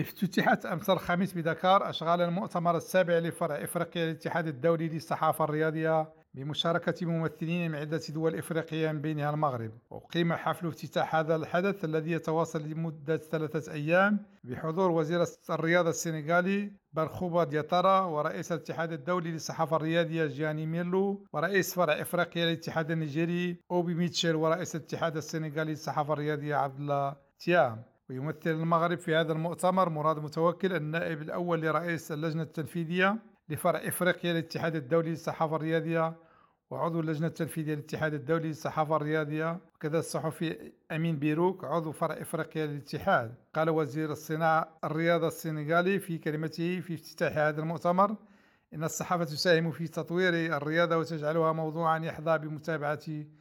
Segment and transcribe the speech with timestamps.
[0.00, 7.70] افتتحت أمس الخميس بدكار أشغال المؤتمر السابع لفرع إفريقيا للاتحاد الدولي للصحافة الرياضية بمشاركة ممثلين
[7.70, 9.70] من عدة دول إفريقية من بينها المغرب.
[9.90, 17.44] وقيم حفل افتتاح هذا الحدث الذي يتواصل لمدة ثلاثة أيام بحضور وزير الرياضة السنغالي برخوبا
[17.44, 24.36] دياتارا ورئيس الاتحاد الدولي للصحافة الرياضية جياني ميرلو ورئيس فرع إفريقيا للاتحاد النيجيري أوبي ميتشل
[24.36, 27.82] ورئيس الاتحاد السنغالي للصحافة الرياضية عبد الله تيام.
[28.10, 33.16] ويمثل المغرب في هذا المؤتمر مراد متوكل النائب الأول لرئيس اللجنة التنفيذية
[33.48, 36.16] لفرع إفريقيا للاتحاد الدولي للصحافة الرياضية
[36.70, 43.34] وعضو اللجنة التنفيذية للاتحاد الدولي للصحافة الرياضية وكذا الصحفي أمين بيروك عضو فرع إفريقيا للاتحاد.
[43.54, 48.16] قال وزير الصناعة الرياضة السنغالي في كلمته في افتتاح هذا المؤتمر
[48.74, 53.00] إن الصحافة تساهم في تطوير الرياضة وتجعلها موضوعا يحظى بمتابعة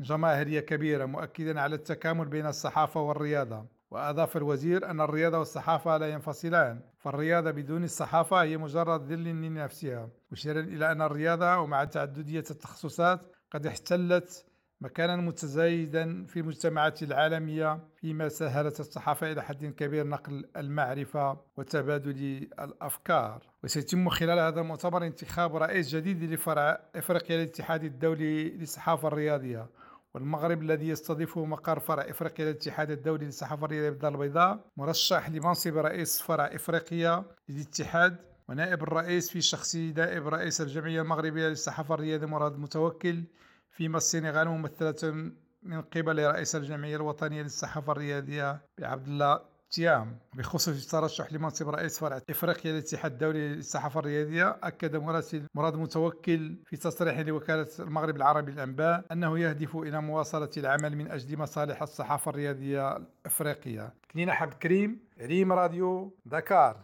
[0.00, 3.77] جماهيرية كبيرة مؤكدا على التكامل بين الصحافة والرياضة.
[3.90, 10.08] وأضاف الوزير أن الرياضة والصحافة لا ينفصلان فالرياضة بدون الصحافة هي مجرد ذل لنفسها.
[10.30, 14.44] مشيرا إلى أن الرياضة ومع تعددية التخصصات قد احتلت
[14.80, 23.42] مكانا متزايدا في المجتمعات العالمية فيما سهلت الصحافة إلى حد كبير نقل المعرفة وتبادل الأفكار.
[23.64, 29.66] وسيتم خلال هذا المؤتمر انتخاب رئيس جديد لفرع إفريقيا للاتحاد الدولي للصحافة الرياضية.
[30.14, 36.22] والمغرب الذي يستضيفه مقر فرع إفريقيا للاتحاد الدولي للصحافه الرياضيه بالدار البيضاء مرشح لمنصب رئيس
[36.22, 38.16] فرع إفريقيا للاتحاد
[38.48, 43.24] ونائب الرئيس في شخص نائب رئيس الجمعية المغربية للصحافه الرياضيه مراد متوكل
[43.70, 51.32] فيما السنغال ممثلة من قبل رئيس الجمعية الوطنية للصحافه الرياضيه بعبد الله تيام بخصوص الترشح
[51.32, 57.68] لمنصب رئيس فرع إفريقيا للاتحاد الدولي للصحافة الرياضية أكد مراسل مراد متوكل في تصريح لوكالة
[57.78, 63.94] المغرب العربي للانباء أنه يهدف إلى مواصلة العمل من أجل مصالح الصحافة الرياضية الإفريقية.
[64.12, 66.76] كلينا حب كريم ريم راديو دكار